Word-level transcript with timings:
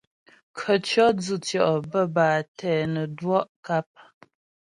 Khətʉɔ̌ 0.57 1.07
dzʉtʉɔ' 1.17 1.83
bə́́ 1.91 2.05
bâ 2.15 2.25
tɛ 2.57 2.71
nə́ 2.93 3.05
dwɔ' 3.17 3.49
kap. 3.65 3.89